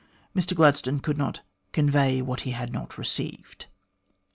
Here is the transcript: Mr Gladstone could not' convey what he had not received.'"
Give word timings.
Mr 0.35 0.55
Gladstone 0.55 0.99
could 0.99 1.15
not' 1.15 1.41
convey 1.73 2.23
what 2.23 2.41
he 2.41 2.49
had 2.53 2.73
not 2.73 2.97
received.'" 2.97 3.67